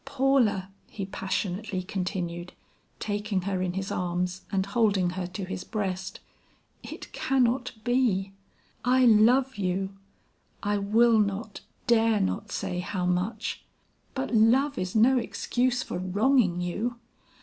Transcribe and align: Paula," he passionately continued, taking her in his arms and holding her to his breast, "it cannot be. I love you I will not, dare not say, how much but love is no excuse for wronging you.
Paula," 0.03 0.71
he 0.89 1.05
passionately 1.05 1.83
continued, 1.83 2.53
taking 2.99 3.43
her 3.43 3.61
in 3.61 3.73
his 3.73 3.91
arms 3.91 4.41
and 4.51 4.65
holding 4.65 5.11
her 5.11 5.27
to 5.27 5.45
his 5.45 5.63
breast, 5.63 6.21
"it 6.81 7.13
cannot 7.13 7.73
be. 7.83 8.33
I 8.83 9.05
love 9.05 9.57
you 9.59 9.95
I 10.63 10.79
will 10.79 11.19
not, 11.19 11.61
dare 11.85 12.19
not 12.19 12.51
say, 12.51 12.79
how 12.79 13.05
much 13.05 13.63
but 14.15 14.33
love 14.33 14.79
is 14.79 14.95
no 14.95 15.19
excuse 15.19 15.83
for 15.83 15.99
wronging 15.99 16.61
you. 16.61 16.95